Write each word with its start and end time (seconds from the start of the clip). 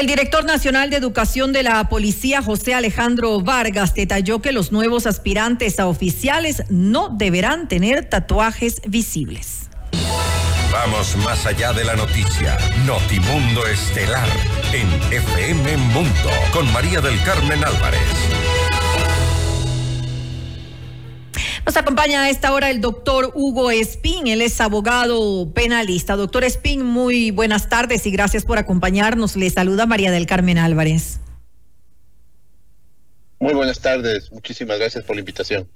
El 0.00 0.06
director 0.06 0.46
nacional 0.46 0.88
de 0.88 0.96
educación 0.96 1.52
de 1.52 1.62
la 1.62 1.86
policía, 1.90 2.40
José 2.40 2.72
Alejandro 2.72 3.38
Vargas, 3.42 3.94
detalló 3.94 4.40
que 4.40 4.50
los 4.50 4.72
nuevos 4.72 5.06
aspirantes 5.06 5.78
a 5.78 5.88
oficiales 5.88 6.62
no 6.70 7.10
deberán 7.10 7.68
tener 7.68 8.08
tatuajes 8.08 8.80
visibles. 8.86 9.68
Vamos 10.72 11.16
más 11.18 11.44
allá 11.44 11.74
de 11.74 11.84
la 11.84 11.96
noticia. 11.96 12.56
Notimundo 12.86 13.66
Estelar 13.66 14.26
en 14.72 14.88
FM 15.12 15.76
Mundo 15.76 16.30
con 16.54 16.72
María 16.72 17.02
del 17.02 17.22
Carmen 17.22 17.62
Álvarez. 17.62 18.00
Nos 21.70 21.76
acompaña 21.76 22.24
a 22.24 22.30
esta 22.30 22.52
hora 22.52 22.68
el 22.68 22.80
doctor 22.80 23.30
Hugo 23.32 23.70
Espín, 23.70 24.26
él 24.26 24.42
es 24.42 24.60
abogado 24.60 25.52
penalista. 25.54 26.16
Doctor 26.16 26.42
Espín, 26.42 26.82
muy 26.82 27.30
buenas 27.30 27.68
tardes 27.68 28.04
y 28.06 28.10
gracias 28.10 28.44
por 28.44 28.58
acompañarnos. 28.58 29.36
Le 29.36 29.48
saluda 29.50 29.86
María 29.86 30.10
del 30.10 30.26
Carmen 30.26 30.58
Álvarez. 30.58 31.20
Muy 33.38 33.54
buenas 33.54 33.78
tardes, 33.78 34.32
muchísimas 34.32 34.80
gracias 34.80 35.04
por 35.04 35.14
la 35.14 35.20
invitación. 35.20 35.68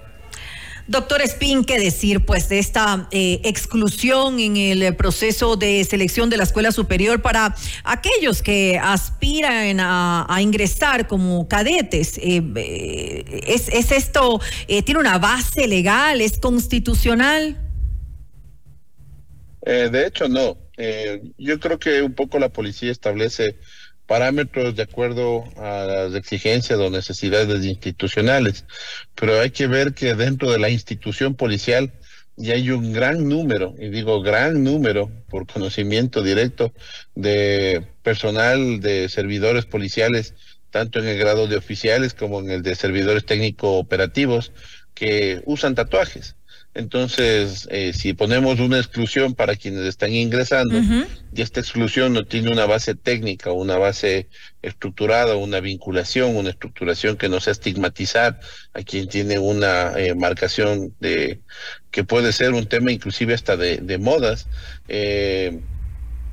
Doctor 0.87 1.23
Spin, 1.23 1.65
¿qué 1.65 1.79
decir 1.79 2.27
pues 2.27 2.51
de 2.51 2.59
esta 2.59 3.09
eh, 3.11 3.41
exclusión 3.45 4.39
en 4.39 4.59
el 4.59 4.95
proceso 4.97 5.57
de 5.57 5.83
selección 5.85 6.29
de 6.29 6.37
la 6.37 6.45
escuela 6.45 6.73
superior 6.73 7.23
para 7.23 7.55
aquellos 7.85 8.43
que 8.43 8.79
aspiran 8.79 9.79
a, 9.81 10.37
ingresar 10.41 11.07
como 11.07 11.49
cadetes? 11.49 12.19
Eh, 12.19 12.43
eh, 12.57 13.41
¿es, 13.47 13.69
¿es, 13.69 13.93
esto, 13.93 14.41
tiene 14.67 15.01
una 15.01 15.19
base 15.19 15.67
legal, 15.67 16.21
es 16.21 16.39
constitucional? 16.39 17.59
de 19.65 20.07
hecho, 20.07 20.29
no. 20.29 20.59
yo 21.39 21.59
creo 21.59 21.79
que 21.79 22.03
un 22.03 22.13
poco 22.13 22.39
la 22.39 22.51
policía 22.51 22.93
establece 22.93 23.57
parámetros 24.07 24.77
de 24.77 24.83
acuerdo 24.83 25.45
a 25.57 25.85
las 25.85 26.15
exigencias 26.15 26.79
o 26.79 26.91
necesidades 26.91 27.65
institucionales. 27.65 28.65
Pero 29.15 29.41
hay 29.41 29.51
que 29.51 29.67
ver 29.67 29.95
que 29.95 30.15
dentro 30.15 30.51
de 30.51 30.59
la 30.59 30.69
institución 30.69 31.35
policial 31.35 31.93
ya 32.37 32.55
hay 32.55 32.71
un 32.71 32.93
gran 32.93 33.29
número, 33.29 33.75
y 33.79 33.89
digo 33.91 34.21
gran 34.21 34.65
número 34.65 35.11
por 35.29 35.47
conocimiento 35.47 36.23
directo, 36.23 36.73
de 37.15 37.87
personal 38.03 38.81
de 38.81 39.09
servidores 39.09 39.67
policiales, 39.67 40.35
tanto 40.71 40.99
en 40.99 41.07
el 41.07 41.19
grado 41.19 41.47
de 41.47 41.57
oficiales 41.57 42.15
como 42.15 42.41
en 42.41 42.51
el 42.51 42.63
de 42.63 42.75
servidores 42.75 43.25
técnico 43.25 43.79
operativos, 43.79 44.53
que 44.95 45.43
usan 45.47 45.75
tatuajes. 45.75 46.37
Entonces, 46.75 47.69
eh, 47.71 47.93
si 47.93 48.15
ponemos 48.15 48.59
una 48.59 48.79
exclusión 48.79 49.35
para 49.35 49.55
quienes 49.55 49.83
están 49.83 50.13
ingresando 50.13 50.75
y 51.33 51.41
esta 51.41 51.61
exclusión 51.61 52.13
no 52.13 52.25
tiene 52.25 52.51
una 52.51 52.67
base 52.67 52.97
técnica, 52.97 53.53
una 53.53 53.79
base 53.79 54.29
estructurada, 54.61 55.37
una 55.37 55.61
vinculación, 55.61 56.37
una 56.37 56.51
estructuración 56.51 57.17
que 57.17 57.29
no 57.29 57.39
sea 57.39 57.53
estigmatizar 57.53 58.41
a 58.73 58.83
quien 58.83 59.09
tiene 59.09 59.39
una 59.39 59.93
eh, 59.97 60.17
marcación 60.17 60.93
de 60.99 61.41
que 61.93 62.03
puede 62.03 62.33
ser 62.33 62.53
un 62.55 62.67
tema 62.67 62.91
inclusive 62.91 63.35
hasta 63.35 63.57
de, 63.57 63.77
de 63.77 63.99
modas, 63.99 64.49
eh, 64.89 65.61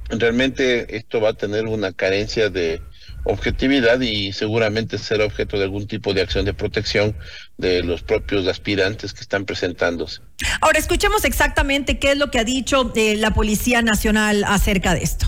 realmente 0.09 0.97
esto 0.97 1.21
va 1.21 1.29
a 1.29 1.33
tener 1.33 1.67
una 1.67 1.93
carencia 1.93 2.49
de 2.49 2.81
objetividad 3.23 3.99
y 4.01 4.33
seguramente 4.33 4.97
ser 4.97 5.21
objeto 5.21 5.57
de 5.57 5.63
algún 5.63 5.87
tipo 5.87 6.13
de 6.13 6.21
acción 6.21 6.45
de 6.45 6.53
protección 6.53 7.15
de 7.57 7.83
los 7.83 8.01
propios 8.01 8.47
aspirantes 8.47 9.13
que 9.13 9.21
están 9.21 9.45
presentándose. 9.45 10.21
Ahora 10.61 10.79
escuchemos 10.79 11.23
exactamente 11.25 11.99
qué 11.99 12.11
es 12.11 12.17
lo 12.17 12.31
que 12.31 12.39
ha 12.39 12.43
dicho 12.43 12.91
eh, 12.95 13.15
la 13.17 13.33
Policía 13.33 13.81
Nacional 13.81 14.43
acerca 14.47 14.93
de 14.93 15.03
esto. 15.03 15.27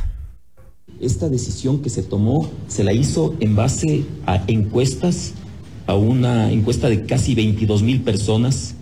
Esta 0.99 1.29
decisión 1.29 1.81
que 1.81 1.89
se 1.89 2.03
tomó 2.03 2.51
se 2.67 2.83
la 2.83 2.93
hizo 2.93 3.35
en 3.39 3.55
base 3.55 4.05
a 4.25 4.41
encuestas, 4.47 5.33
a 5.85 5.95
una 5.95 6.51
encuesta 6.51 6.89
de 6.89 7.05
casi 7.05 7.35
22 7.35 7.83
mil 7.83 8.01
personas, 8.01 8.75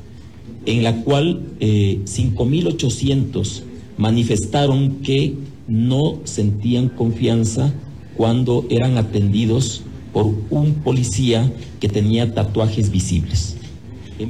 en 0.66 0.83
la 0.83 0.95
cual 1.01 1.41
eh, 1.59 2.00
5.800 2.05 3.63
manifestaron 3.97 5.01
que 5.01 5.33
no 5.67 6.21
sentían 6.25 6.89
confianza 6.89 7.73
cuando 8.21 8.67
eran 8.69 8.99
atendidos 8.99 9.81
por 10.13 10.27
un 10.51 10.75
policía 10.83 11.51
que 11.79 11.89
tenía 11.89 12.35
tatuajes 12.35 12.91
visibles. 12.91 13.55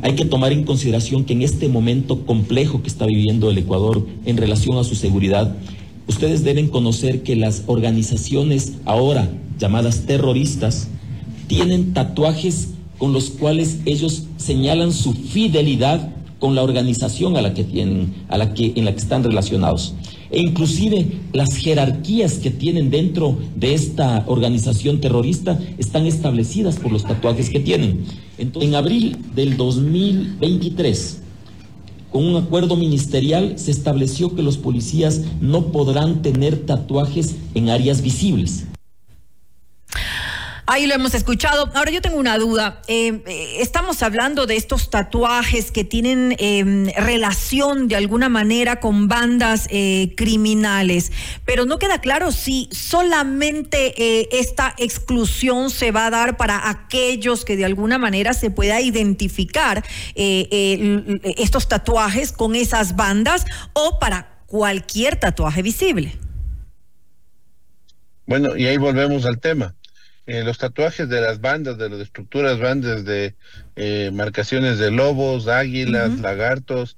Hay 0.01 0.15
que 0.15 0.23
tomar 0.23 0.53
en 0.53 0.63
consideración 0.63 1.25
que 1.25 1.33
en 1.33 1.41
este 1.41 1.67
momento 1.67 2.25
complejo 2.25 2.81
que 2.81 2.87
está 2.87 3.05
viviendo 3.05 3.51
el 3.51 3.57
Ecuador 3.57 4.07
en 4.23 4.37
relación 4.37 4.77
a 4.77 4.85
su 4.85 4.95
seguridad, 4.95 5.57
ustedes 6.07 6.45
deben 6.45 6.69
conocer 6.69 7.21
que 7.23 7.35
las 7.35 7.63
organizaciones 7.65 8.75
ahora 8.85 9.29
llamadas 9.59 10.05
terroristas 10.05 10.87
tienen 11.47 11.91
tatuajes 11.91 12.69
con 12.97 13.11
los 13.11 13.29
cuales 13.29 13.79
ellos 13.83 14.23
señalan 14.37 14.93
su 14.93 15.11
fidelidad 15.11 16.15
con 16.39 16.55
la 16.55 16.63
organización 16.63 17.35
a 17.35 17.41
la 17.41 17.53
que 17.53 17.65
tienen, 17.65 18.13
a 18.29 18.37
la 18.37 18.53
que 18.53 18.71
en 18.73 18.85
la 18.85 18.93
que 18.93 18.99
están 18.99 19.21
relacionados 19.21 19.95
e 20.31 20.39
inclusive 20.39 21.19
las 21.33 21.55
jerarquías 21.55 22.35
que 22.35 22.51
tienen 22.51 22.89
dentro 22.89 23.37
de 23.55 23.73
esta 23.73 24.23
organización 24.27 25.01
terrorista 25.01 25.59
están 25.77 26.05
establecidas 26.05 26.77
por 26.77 26.91
los 26.91 27.03
tatuajes 27.03 27.49
que 27.49 27.59
tienen. 27.59 28.05
en 28.37 28.75
abril 28.75 29.17
del 29.35 29.57
2023, 29.57 31.21
con 32.11 32.25
un 32.25 32.35
acuerdo 32.35 32.75
ministerial 32.75 33.57
se 33.57 33.71
estableció 33.71 34.35
que 34.35 34.41
los 34.41 34.57
policías 34.57 35.21
no 35.39 35.71
podrán 35.71 36.21
tener 36.21 36.65
tatuajes 36.65 37.35
en 37.53 37.69
áreas 37.69 38.01
visibles. 38.01 38.65
Ahí 40.71 40.87
lo 40.87 40.95
hemos 40.95 41.13
escuchado. 41.13 41.69
Ahora 41.73 41.91
yo 41.91 42.01
tengo 42.01 42.15
una 42.15 42.37
duda. 42.37 42.81
Eh, 42.87 43.21
eh, 43.27 43.57
estamos 43.59 44.01
hablando 44.03 44.45
de 44.45 44.55
estos 44.55 44.89
tatuajes 44.89 45.69
que 45.69 45.83
tienen 45.83 46.33
em, 46.39 46.85
relación 46.95 47.89
de 47.89 47.97
alguna 47.97 48.29
manera 48.29 48.79
con 48.79 49.09
bandas 49.09 49.67
eh, 49.69 50.13
criminales, 50.15 51.11
pero 51.43 51.65
no 51.65 51.77
queda 51.77 51.99
claro 51.99 52.31
si 52.31 52.69
solamente 52.71 54.39
esta 54.39 54.73
exclusión 54.77 55.71
se 55.71 55.91
va 55.91 56.05
a 56.05 56.09
dar 56.09 56.37
para 56.37 56.69
aquellos 56.69 57.43
que 57.43 57.57
de 57.57 57.65
alguna 57.65 57.97
manera 57.97 58.33
se 58.33 58.49
pueda 58.49 58.79
identificar 58.79 59.83
estos 60.15 61.67
tatuajes 61.67 62.31
con 62.31 62.55
esas 62.55 62.95
bandas 62.95 63.45
o 63.73 63.99
para 63.99 64.39
cualquier 64.45 65.17
tatuaje 65.17 65.63
visible. 65.63 66.17
Bueno, 68.25 68.55
y 68.55 68.67
ahí 68.67 68.77
volvemos 68.77 69.25
al 69.25 69.37
tema 69.37 69.75
eh, 70.27 70.43
los 70.43 70.59
tatuajes 70.59 71.09
de 71.09 71.19
las 71.19 71.41
bandas, 71.41 71.77
de 71.77 71.89
las 71.89 71.99
estructuras 71.99 72.59
bandas 72.59 73.05
de 73.05 73.35
eh, 73.75 74.11
marcaciones 74.13 74.77
de 74.77 74.91
lobos, 74.91 75.47
águilas, 75.47 76.19
lagartos 76.19 76.95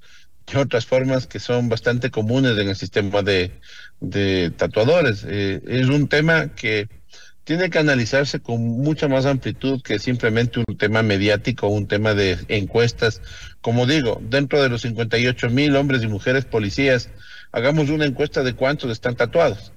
y 0.52 0.58
otras 0.58 0.86
formas 0.86 1.26
que 1.26 1.40
son 1.40 1.70
bastante 1.70 2.12
comunes 2.12 2.58
en 2.58 2.68
el 2.68 2.76
sistema 2.76 3.22
de, 3.22 3.52
tatuadores. 4.58 5.26
Eh, 5.28 5.62
es 5.66 5.88
un 5.88 6.10
tema 6.10 6.54
que 6.54 6.90
tiene 7.46 7.70
que 7.70 7.80
analizarse 7.80 8.42
con 8.42 8.62
mucha 8.62 9.08
más 9.08 9.26
amplitud 9.26 9.82
que 9.82 10.00
simplemente 10.00 10.62
un 10.66 10.78
tema 10.78 11.02
mediático, 11.02 11.68
un 11.68 11.88
tema 11.88 12.14
de 12.14 12.38
encuestas. 12.50 13.22
Como 13.62 13.86
digo, 13.86 14.22
dentro 14.22 14.62
de 14.62 14.70
los 14.70 14.82
58 14.82 15.50
mil 15.50 15.76
hombres 15.78 16.04
y 16.04 16.08
mujeres 16.08 16.44
policías, 16.44 17.10
hagamos 17.54 17.90
una 17.90 18.06
encuesta 18.06 18.44
de 18.44 18.54
cuántos 18.54 18.92
están 18.92 19.16
tatuados 19.16 19.72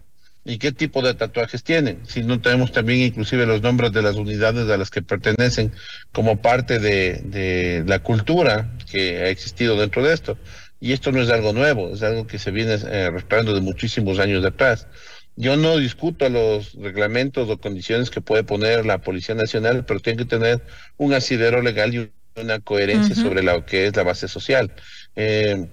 y 0.47 0.59
qué 0.59 0.71
tipo 0.71 1.03
de 1.03 1.15
tatuajes 1.15 1.65
tienen. 1.65 2.07
Si 2.07 2.23
no 2.23 2.41
tenemos 2.41 2.71
también 2.71 3.01
inclusive 3.01 3.47
los 3.47 3.63
nombres 3.63 3.91
de 3.93 4.01
las 4.01 4.15
unidades 4.15 4.71
a 4.71 4.77
las 4.77 4.91
que 4.91 5.03
pertenecen 5.03 5.73
como 6.13 6.41
parte 6.41 6.79
de, 6.79 7.83
la 7.85 7.99
cultura 7.99 8.71
que 8.91 9.19
ha 9.19 9.29
existido 9.29 9.77
dentro 9.77 10.05
de 10.05 10.15
esto. 10.15 10.39
Y 10.79 10.93
esto 10.93 11.11
no 11.11 11.21
es 11.21 11.31
algo 11.31 11.53
nuevo, 11.53 11.93
es 11.93 12.03
algo 12.03 12.29
que 12.29 12.39
se 12.39 12.53
viene 12.53 12.77
eh, 12.87 13.11
de 13.11 13.61
muchísimos 13.61 14.21
años 14.21 14.45
atrás. 14.45 14.87
Yo 15.35 15.57
no 15.57 15.79
discuto 15.79 16.29
los 16.29 16.75
reglamentos 16.75 17.51
o 17.51 17.59
condiciones 17.59 18.11
que 18.11 18.21
puede 18.21 18.45
poner 18.45 18.87
la 18.87 18.99
Policía 18.99 19.35
Nacional, 19.35 19.85
pero 19.85 19.99
tiene 20.01 20.19
que 20.19 20.29
tener 20.29 20.63
un 20.97 21.13
asidero 21.13 21.61
legal 21.61 21.93
y 21.93 22.11
una 22.41 22.61
coherencia 22.61 23.17
sobre 23.17 23.43
lo 23.43 23.67
que 23.67 23.87
es 23.87 23.97
la 23.97 24.05
base 24.05 24.29
social. 24.29 24.73
Eh, 25.17 25.67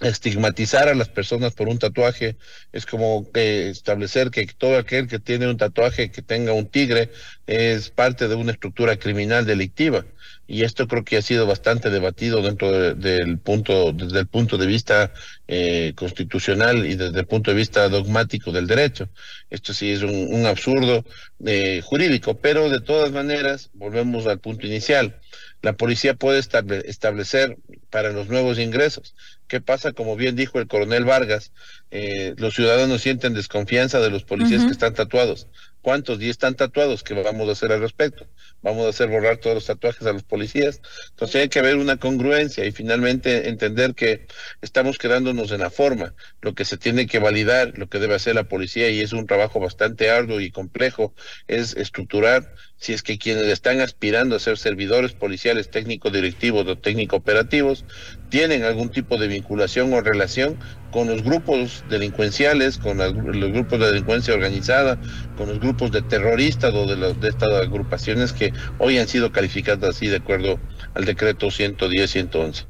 estigmatizar 0.00 0.88
a 0.88 0.94
las 0.94 1.08
personas 1.08 1.54
por 1.54 1.68
un 1.68 1.78
tatuaje. 1.78 2.36
Es 2.72 2.86
como 2.86 3.26
establecer 3.34 4.30
que 4.30 4.46
todo 4.46 4.76
aquel 4.76 5.08
que 5.08 5.18
tiene 5.18 5.48
un 5.48 5.56
tatuaje 5.56 6.10
que 6.10 6.22
tenga 6.22 6.52
un 6.52 6.66
tigre 6.66 7.10
es 7.46 7.90
parte 7.90 8.28
de 8.28 8.34
una 8.34 8.52
estructura 8.52 8.96
criminal 8.96 9.46
delictiva. 9.46 10.04
Y 10.46 10.62
esto 10.62 10.86
creo 10.86 11.04
que 11.04 11.16
ha 11.16 11.22
sido 11.22 11.46
bastante 11.46 11.88
debatido 11.88 12.42
dentro 12.42 12.94
del 12.94 13.38
punto 13.38 13.92
desde 13.92 14.20
el 14.20 14.26
punto 14.26 14.58
de 14.58 14.66
vista 14.66 15.12
eh, 15.48 15.94
constitucional 15.96 16.84
y 16.84 16.96
desde 16.96 17.20
el 17.20 17.26
punto 17.26 17.50
de 17.50 17.56
vista 17.56 17.88
dogmático 17.88 18.52
del 18.52 18.66
derecho. 18.66 19.08
Esto 19.48 19.72
sí 19.72 19.90
es 19.92 20.02
un, 20.02 20.44
absurdo 20.44 21.04
eh, 21.46 21.80
jurídico 21.82 22.38
pero 22.38 22.68
de 22.68 22.80
todas 22.80 23.10
maneras 23.10 23.70
volvemos 23.72 24.26
al 24.26 24.38
punto 24.38 24.66
inicial. 24.66 25.18
La 25.62 25.72
policía 25.72 26.12
puede 26.12 26.40
establecer 26.40 27.56
para 27.88 28.10
los 28.10 28.28
nuevos 28.28 28.58
ingresos. 28.58 29.14
¿Qué 29.46 29.60
pasa? 29.60 29.92
Como 29.92 30.16
bien 30.16 30.36
dijo 30.36 30.58
el 30.58 30.66
coronel 30.66 31.04
Vargas, 31.04 31.52
eh, 31.90 32.34
los 32.38 32.54
ciudadanos 32.54 33.02
sienten 33.02 33.34
desconfianza 33.34 34.00
de 34.00 34.10
los 34.10 34.24
policías 34.24 34.64
que 34.64 34.72
están 34.72 34.94
tatuados. 34.94 35.48
cuántos 35.82 36.18
y 36.22 36.30
están 36.30 36.54
tatuados, 36.54 37.02
que 37.02 37.12
vamos 37.12 37.46
a 37.46 37.52
hacer 37.52 37.70
al 37.70 37.80
respecto. 37.80 38.26
Vamos 38.62 38.86
a 38.86 38.88
hacer 38.88 39.10
borrar 39.10 39.36
todos 39.36 39.56
los 39.56 39.66
tatuajes 39.66 40.06
a 40.06 40.14
los 40.14 40.22
policías. 40.22 40.80
Entonces 41.10 41.42
hay 41.42 41.48
que 41.50 41.58
haber 41.58 41.76
una 41.76 41.98
congruencia 41.98 42.64
y 42.64 42.72
finalmente 42.72 43.50
entender 43.50 43.94
que 43.94 44.26
estamos 44.62 44.96
quedándonos 44.96 45.52
en 45.52 45.60
la 45.60 45.68
forma. 45.68 46.14
Lo 46.40 46.54
que 46.54 46.64
se 46.64 46.78
tiene 46.78 47.06
que 47.06 47.18
validar, 47.18 47.76
lo 47.76 47.90
que 47.90 47.98
debe 47.98 48.14
hacer 48.14 48.34
la 48.34 48.44
policía, 48.44 48.88
y 48.88 49.00
es 49.00 49.12
un 49.12 49.26
trabajo 49.26 49.60
bastante 49.60 50.10
arduo 50.10 50.40
y 50.40 50.50
complejo, 50.50 51.14
es 51.48 51.76
estructurar 51.76 52.54
si 52.76 52.92
es 52.92 53.02
que 53.02 53.18
quienes 53.18 53.44
están 53.44 53.80
aspirando 53.80 54.36
a 54.36 54.38
ser 54.38 54.58
servidores 54.58 55.12
policiales, 55.12 55.70
técnicos 55.70 56.12
directivos 56.12 56.66
o 56.66 56.76
técnico 56.76 57.16
operativos, 57.16 57.84
tienen 58.28 58.64
algún 58.64 58.90
tipo 58.90 59.16
de 59.16 59.28
vinculación 59.28 59.92
o 59.92 60.00
relación 60.00 60.58
con 60.90 61.08
los 61.08 61.22
grupos 61.22 61.84
delincuenciales, 61.88 62.78
con 62.78 62.98
los 62.98 63.52
grupos 63.52 63.80
de 63.80 63.86
delincuencia 63.86 64.34
organizada, 64.34 64.98
con 65.36 65.48
los 65.48 65.60
grupos 65.60 65.92
de 65.92 66.02
terroristas 66.02 66.74
o 66.74 66.86
de, 66.86 67.28
estas 67.28 67.52
agrupaciones 67.52 68.32
que 68.32 68.52
hoy 68.78 68.98
han 68.98 69.08
sido 69.08 69.32
calificadas 69.32 69.96
así 69.96 70.08
de 70.08 70.16
acuerdo 70.16 70.60
al 70.94 71.04
decreto 71.04 71.48
110-111. 71.48 72.66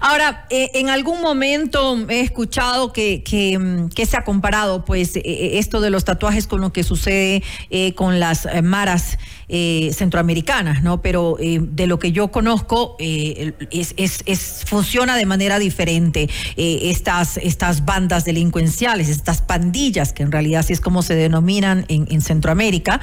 Ahora, 0.00 0.46
eh, 0.48 0.70
en 0.74 0.88
algún 0.88 1.20
momento 1.20 1.98
he 2.08 2.20
escuchado 2.20 2.90
que, 2.90 3.22
que, 3.22 3.58
mm, 3.58 3.90
se 4.06 4.16
ha 4.16 4.24
comparado 4.24 4.84
pues 4.84 5.14
eh, 5.14 5.22
eh, 5.24 5.58
esto 5.58 5.82
de 5.82 5.90
los 5.90 6.04
tatuajes 6.04 6.46
con 6.46 6.62
lo 6.62 6.72
que 6.72 6.82
sucede 6.82 7.42
con 7.94 8.18
las 8.18 8.48
maras 8.62 9.18
centroamericanas, 9.48 10.82
¿no? 10.82 11.02
Pero 11.02 11.36
de 11.38 11.86
lo 11.86 11.98
que 11.98 12.12
yo 12.12 12.28
conozco 12.28 12.96
es, 12.98 13.94
es, 13.96 14.64
funciona 14.66 15.16
de 15.16 15.26
manera 15.26 15.58
diferente. 15.58 16.28
estas, 16.56 17.36
estas 17.36 17.84
bandas 17.84 18.24
delincuenciales, 18.24 19.08
estas 19.08 19.42
pandillas, 19.42 20.12
que 20.12 20.22
en 20.22 20.32
realidad 20.32 20.60
así 20.60 20.72
es 20.72 20.80
como 20.80 21.02
se 21.02 21.14
denominan 21.14 21.84
en, 21.88 22.06
en 22.10 22.22
Centroamérica, 22.22 23.00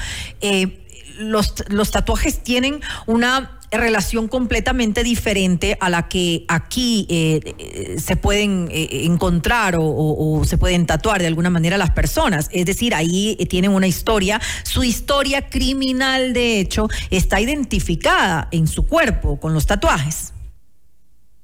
los, 1.17 1.53
los 1.69 1.91
tatuajes 1.91 2.43
tienen 2.43 2.81
una 3.05 3.57
relación 3.71 4.27
completamente 4.27 5.03
diferente 5.03 5.77
a 5.81 5.89
la 5.89 6.07
que 6.07 6.45
aquí 6.47 7.05
eh, 7.09 7.39
eh, 7.57 7.99
se 7.99 8.15
pueden 8.15 8.69
eh, 8.71 9.05
encontrar 9.05 9.75
o, 9.77 10.43
se 10.45 10.57
pueden 10.57 10.85
tatuar 10.85 11.19
de 11.19 11.27
alguna 11.27 11.49
manera 11.49 11.77
las 11.77 11.91
personas. 11.91 12.49
Es 12.51 12.65
decir, 12.65 12.95
ahí 12.95 13.35
tienen 13.49 13.71
una 13.71 13.87
historia, 13.87 14.39
su 14.63 14.83
historia 14.83 15.49
criminal 15.49 16.33
de 16.33 16.59
hecho 16.59 16.87
está 17.09 17.41
identificada 17.41 18.47
en 18.51 18.67
su 18.67 18.87
cuerpo 18.87 19.39
con 19.39 19.53
los 19.53 19.65
tatuajes. 19.65 20.33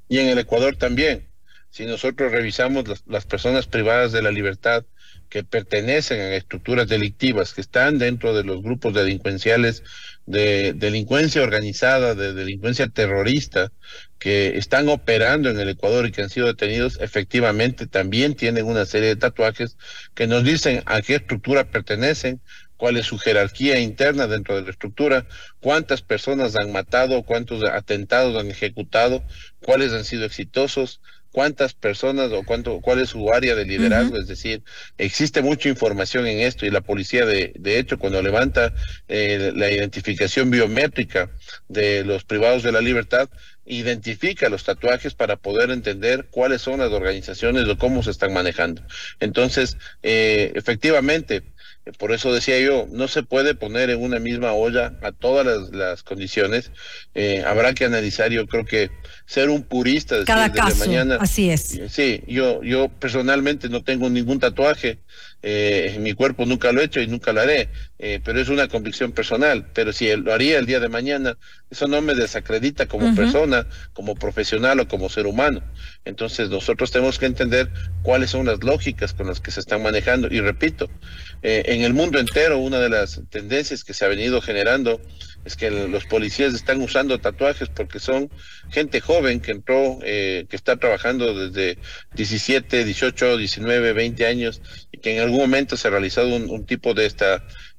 Y 0.08 0.20
en 0.20 0.30
el 0.30 0.40
Ecuador 0.40 0.76
también. 0.76 1.28
Si 1.70 1.86
nosotros 1.86 2.32
revisamos 2.32 2.84
las 3.08 3.26
personas 3.26 3.66
privadas 3.66 4.12
de 4.12 4.22
la 4.22 4.30
libertad 4.30 4.86
que 5.34 5.44
pertenecen 5.44 6.22
a 6.22 6.36
estructuras 6.36 6.88
delictivas, 6.88 7.56
que 7.56 7.62
están 7.62 7.98
dentro 7.98 8.36
de 8.36 8.44
los 8.44 8.62
grupos 8.62 8.94
delincuenciales 8.94 9.82
de 10.28 10.74
delincuencia 10.74 11.42
organizada, 11.42 12.14
de 12.14 12.36
delincuencia 12.36 12.88
terrorista, 12.88 13.72
que 14.20 14.60
están 14.60 14.90
operando 14.90 15.50
en 15.50 15.60
el 15.60 15.70
Ecuador 15.70 16.06
y 16.06 16.12
que 16.12 16.22
han 16.22 16.30
sido 16.30 16.46
detenidos, 16.46 17.00
efectivamente 17.02 17.88
también 17.88 18.36
tienen 18.36 18.66
una 18.66 18.86
serie 18.86 19.08
de 19.08 19.16
tatuajes 19.16 19.76
que 20.14 20.28
nos 20.28 20.44
dicen 20.44 20.84
a 20.86 21.02
qué 21.02 21.16
estructura 21.16 21.72
pertenecen, 21.72 22.40
cuál 22.78 22.98
es 22.98 23.08
su 23.08 23.18
jerarquía 23.18 23.80
interna 23.80 24.28
dentro 24.28 24.56
de 24.56 24.62
la 24.62 24.70
estructura, 24.70 25.26
cuántas 25.62 26.04
personas 26.04 26.56
han 26.56 26.72
matado, 26.72 27.24
cuántos 27.24 27.64
atentados 27.64 28.40
han 28.40 28.52
ejecutado, 28.52 29.24
cuáles 29.64 29.94
han 29.94 30.06
sido 30.06 30.26
exitosos, 30.26 31.02
cuántas 31.34 31.74
personas 31.74 32.32
o 32.32 32.44
cuánto, 32.44 32.80
cuál 32.80 33.00
es 33.00 33.10
su 33.10 33.34
área 33.34 33.56
de 33.56 33.66
liderazgo, 33.66 34.18
es 34.18 34.28
decir, 34.28 34.62
existe 35.00 35.42
mucha 35.42 35.68
información 35.68 36.28
en 36.28 36.40
esto 36.40 36.66
y 36.66 36.70
la 36.70 36.82
policía 36.82 37.26
de, 37.26 37.54
de 37.58 37.80
hecho 37.80 37.98
cuando 37.98 38.22
levanta 38.22 38.72
eh, 39.08 39.52
la 39.56 39.70
identificación 39.70 40.52
biométrica 40.52 41.32
de 41.68 42.06
los 42.06 42.24
privados 42.24 42.62
de 42.62 42.72
la 42.72 42.82
libertad, 42.82 43.30
identifica 43.66 44.48
los 44.50 44.64
tatuajes 44.64 45.16
para 45.16 45.38
poder 45.38 45.72
entender 45.72 46.28
cuáles 46.30 46.62
son 46.62 46.80
las 46.80 46.92
organizaciones 46.92 47.68
o 47.68 47.78
cómo 47.78 48.04
se 48.04 48.12
están 48.12 48.32
manejando. 48.34 48.84
Entonces, 49.20 49.78
eh, 50.04 50.52
efectivamente, 50.56 51.44
por 51.98 52.14
eso 52.14 52.34
decía 52.34 52.60
yo, 52.60 52.88
no 52.92 53.08
se 53.08 53.24
puede 53.24 53.56
poner 53.56 53.90
en 53.90 54.02
una 54.02 54.20
misma 54.20 54.54
olla 54.54 54.94
a 55.02 55.12
todas 55.12 55.70
las, 55.72 56.04
condiciones. 56.04 56.72
Eh, 57.14 57.44
habrá 57.46 57.74
que 57.74 57.84
analizar, 57.86 58.32
yo 58.32 58.48
creo 58.48 58.66
que 58.66 58.90
ser 59.26 59.50
un 59.50 59.64
purista 59.64 60.16
desde, 60.16 60.28
Cada 60.28 60.52
caso, 60.52 60.86
mañana. 60.86 61.18
Así 61.20 61.50
es. 61.50 61.80
Sí, 61.90 62.24
yo, 62.28 62.64
yo 62.64 62.88
personalmente 62.88 63.68
no 63.68 63.84
tengo 63.84 64.10
ningún 64.10 64.40
tatuaje. 64.40 65.00
Eh, 65.46 65.98
mi 66.00 66.14
cuerpo 66.14 66.46
nunca 66.46 66.72
lo 66.72 66.80
he 66.80 66.86
hecho 66.86 67.02
y 67.02 67.08
nunca 67.08 67.34
lo 67.34 67.42
haré, 67.42 67.68
eh, 68.00 68.22
pero 68.24 68.40
es 68.40 68.48
una 68.48 68.70
convicción 68.70 69.12
personal. 69.12 69.68
Pero 69.74 69.92
si 69.92 70.16
lo 70.16 70.34
haría 70.34 70.58
el 70.58 70.66
día 70.66 70.80
de 70.80 70.88
mañana, 70.88 71.38
eso 71.70 71.88
no 71.88 72.02
me 72.02 72.16
desacredita 72.16 72.86
como 72.86 73.14
persona, 73.14 73.68
como 73.92 74.16
profesional 74.16 74.80
o 74.80 74.88
como 74.88 75.10
ser 75.10 75.28
humano. 75.28 75.62
Entonces 76.06 76.50
nosotros 76.50 76.92
tenemos 76.92 77.20
que 77.20 77.26
entender 77.26 77.70
cuáles 78.04 78.30
son 78.30 78.46
las 78.46 78.64
lógicas 78.64 79.14
con 79.14 79.28
las 79.28 79.42
que 79.42 79.52
se 79.52 79.60
están 79.60 79.84
manejando. 79.84 80.28
Y 80.32 80.40
repito, 80.40 80.90
eh, 81.42 81.64
en 81.66 81.82
el 81.82 81.94
mundo 81.94 82.20
entero 82.20 82.60
una 82.60 82.80
de 82.80 82.90
las 82.90 83.22
tendencias 83.30 83.84
que 83.84 83.94
se 83.94 84.06
ha 84.06 84.08
venido 84.08 84.42
generando 84.42 85.02
es 85.46 85.58
que 85.58 85.70
los 85.72 86.06
policías 86.06 86.54
están 86.54 86.82
usando 86.82 87.20
tatuajes 87.20 87.68
porque 87.68 88.00
son 88.00 88.30
gente 88.70 89.02
joven 89.02 89.42
que 89.42 89.52
entró, 89.52 90.00
eh, 90.04 90.46
que 90.50 90.56
está 90.56 90.78
trabajando 90.78 91.34
desde 91.50 91.78
17, 92.14 92.86
18, 92.86 93.38
19, 93.38 93.94
20 93.94 94.26
años 94.26 94.62
y 94.92 95.00
que 95.00 95.16
en 95.16 95.22
algún 95.22 95.33
momento 95.38 95.78
se 95.78 95.88
ha 95.88 95.92
realizado 95.92 96.36
un, 96.36 96.66
tipo 96.66 96.94
de 96.94 97.12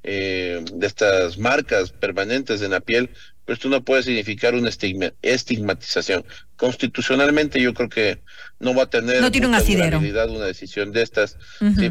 eh, 0.03 0.65
de 0.73 0.87
estas 0.87 1.39
marcas 1.39 1.93
permanentes 1.93 2.63
en 2.63 2.73
la 2.73 2.81
piel 2.81 3.11
pero 3.45 3.55
esto 3.55 3.69
no 3.69 3.85
puede 3.85 4.03
significar 4.03 4.55
una 4.55 4.71
estigmatización. 5.23 6.25
Constitucionalmente 6.57 7.61
yo 7.61 7.75
creo 7.75 7.89
que 7.89 8.21
no 8.61 8.75
va 8.75 8.85
a 8.85 8.91
tener 8.91 9.21
no 9.21 9.31
tiene 9.31 9.49
un 9.49 9.55
una 10.31 10.47
decisión 10.47 10.93
de 10.93 11.03
estas, 11.03 11.37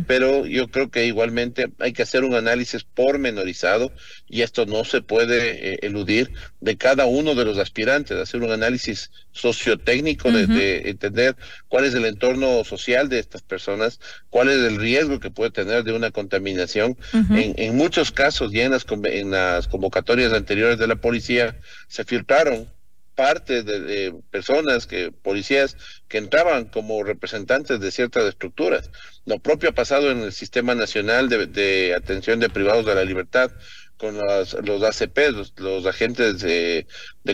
pero 0.07 0.45
yo 0.45 0.69
creo 0.69 0.89
que 0.89 1.05
igualmente 1.05 1.71
hay 1.79 1.93
que 1.93 2.03
hacer 2.03 2.23
un 2.23 2.33
análisis 2.33 2.83
pormenorizado 2.83 3.91
y 4.27 4.41
esto 4.41 4.65
no 4.65 4.85
se 4.85 5.01
puede 5.01 5.73
eh, 5.73 5.79
eludir 5.83 6.31
de 6.61 6.77
cada 6.77 7.05
uno 7.05 7.35
de 7.35 7.45
los 7.45 7.57
aspirantes, 7.57 8.17
hacer 8.17 8.41
un 8.41 8.51
análisis 8.51 9.11
sociotécnico 9.31 10.31
de, 10.31 10.89
entender 10.89 11.35
cuál 11.67 11.85
es 11.85 11.93
el 11.93 12.05
entorno 12.05 12.63
social 12.63 13.09
de 13.09 13.19
estas 13.19 13.41
personas, 13.41 13.99
cuál 14.29 14.49
es 14.49 14.59
el 14.59 14.77
riesgo 14.77 15.19
que 15.19 15.31
puede 15.31 15.51
tener 15.51 15.83
de 15.83 15.93
una 15.93 16.11
contaminación. 16.11 16.97
en, 17.13 17.53
en, 17.57 17.75
muchos 17.75 18.11
casos, 18.11 18.51
ya 18.51 18.63
en 18.63 18.71
las, 18.71 18.85
en 19.03 19.31
las 19.31 19.67
convocatorias 19.67 20.33
anteriores 20.33 20.77
de 20.77 20.87
la 20.87 20.95
policía, 20.95 21.59
se 21.87 22.03
filtraron 22.03 22.67
parte 23.15 23.63
de, 23.63 24.13
personas 24.31 24.87
que 24.87 25.11
policías 25.11 25.77
que 26.07 26.17
entraban 26.17 26.65
como 26.65 27.03
representantes 27.03 27.79
de 27.79 27.91
ciertas 27.91 28.25
estructuras. 28.25 28.89
Lo 29.25 29.39
propio 29.39 29.69
ha 29.69 29.73
pasado 29.73 30.11
en 30.11 30.21
el 30.21 30.33
Sistema 30.33 30.75
Nacional 30.75 31.29
de, 31.29 31.93
Atención 31.95 32.39
de 32.39 32.49
Privados 32.49 32.85
de 32.85 32.95
la 32.95 33.03
Libertad 33.03 33.51
con 33.97 34.17
los, 34.17 34.53
los 34.63 34.83
ACP, 34.83 35.17
los, 35.57 35.85
agentes 35.85 36.39
de, 36.41 36.85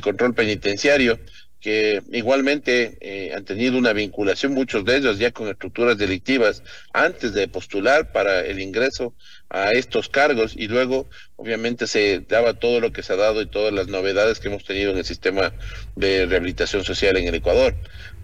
control 0.01 0.36
penitenciario, 0.36 1.19
que 1.59 2.01
igualmente 2.11 2.97
eh, 3.01 3.33
han 3.35 3.43
tenido 3.43 3.77
una 3.77 3.93
vinculación, 3.93 4.53
muchos 4.53 4.85
de 4.85 4.97
ellos 4.97 5.19
ya 5.19 5.31
con 5.31 5.49
estructuras 5.49 5.97
delictivas, 5.97 6.63
antes 6.93 7.33
de 7.33 7.47
postular 7.47 8.11
para 8.11 8.41
el 8.45 8.59
ingreso 8.61 9.13
a 9.49 9.71
estos 9.71 10.09
cargos 10.09 10.53
y 10.55 10.67
luego 10.67 11.09
obviamente 11.35 11.87
se 11.87 12.23
daba 12.27 12.53
todo 12.53 12.79
lo 12.79 12.91
que 12.91 13.03
se 13.03 13.13
ha 13.13 13.17
dado 13.17 13.41
y 13.41 13.47
todas 13.47 13.73
las 13.73 13.87
novedades 13.87 14.39
que 14.39 14.47
hemos 14.47 14.63
tenido 14.63 14.91
en 14.91 14.99
el 14.99 15.05
sistema 15.05 15.53
de 15.95 16.25
rehabilitación 16.25 16.83
social 16.83 17.17
en 17.17 17.27
el 17.27 17.35
Ecuador. 17.35 17.75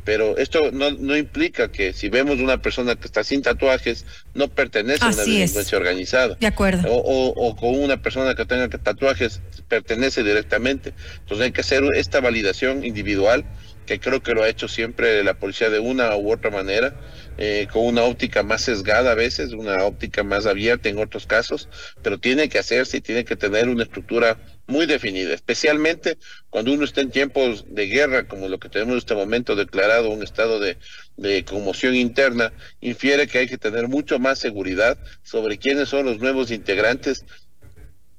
Pero 0.05 0.37
esto 0.37 0.71
no, 0.71 0.91
no 0.91 1.17
implica 1.17 1.71
que 1.71 1.91
si 1.91 2.09
vemos 2.09 2.39
una 2.39 2.61
persona 2.61 2.95
que 2.95 3.05
está 3.05 3.23
sin 3.23 3.41
tatuajes, 3.41 4.05
no 4.35 4.47
pertenece 4.47 5.03
a 5.03 5.07
una 5.09 5.23
delincuencia 5.23 5.77
organizada. 5.77 6.35
De 6.35 6.45
acuerdo. 6.45 6.87
O, 6.87 7.29
o, 7.29 7.55
con 7.55 7.75
una 7.75 8.01
persona 8.01 8.35
que 8.35 8.45
tenga 8.45 8.69
tatuajes, 8.69 9.41
pertenece 9.67 10.23
directamente. 10.23 10.93
Entonces 11.21 11.45
hay 11.45 11.51
que 11.51 11.61
hacer 11.61 11.83
esta 11.95 12.21
validación 12.21 12.85
individual, 12.85 13.45
que 13.85 13.99
creo 13.99 14.21
que 14.21 14.33
lo 14.33 14.43
ha 14.43 14.49
hecho 14.49 14.67
siempre 14.67 15.23
la 15.23 15.35
policía 15.35 15.69
de 15.69 15.79
una 15.79 16.15
u 16.15 16.31
otra 16.31 16.49
manera 16.49 16.95
eh, 17.37 17.67
con 17.71 17.85
una 17.85 18.03
óptica 18.03 18.43
más 18.43 18.61
sesgada 18.61 19.11
a 19.11 19.15
veces, 19.15 19.51
una 19.51 19.83
óptica 19.83 20.23
más 20.23 20.45
abierta 20.45 20.87
en 20.89 20.99
otros 20.99 21.27
casos, 21.27 21.67
pero 22.01 22.17
tiene 22.17 22.47
que 22.47 22.59
hacerse 22.59 22.97
y 22.97 23.01
tiene 23.01 23.25
que 23.25 23.35
tener 23.35 23.67
una 23.67 23.83
estructura 23.83 24.37
muy 24.67 24.85
definida, 24.85 25.33
especialmente 25.33 26.17
cuando 26.49 26.71
uno 26.73 26.85
está 26.85 27.01
en 27.01 27.11
tiempos 27.11 27.65
de 27.67 27.87
guerra, 27.87 28.27
como 28.27 28.47
lo 28.47 28.57
que 28.57 28.69
tenemos 28.69 28.93
en 28.93 28.97
este 28.99 29.15
momento 29.15 29.55
declarado, 29.55 30.09
un 30.09 30.23
estado 30.23 30.59
de, 30.59 30.77
de 31.17 31.43
conmoción 31.43 31.93
interna, 31.93 32.53
infiere 32.81 33.27
que 33.27 33.39
hay 33.39 33.47
que 33.47 33.57
tener 33.57 33.87
mucho 33.87 34.17
más 34.17 34.39
seguridad 34.39 34.97
sobre 35.21 35.57
quiénes 35.57 35.89
son 35.89 36.05
los 36.05 36.19
nuevos 36.19 36.51
integrantes 36.51 37.25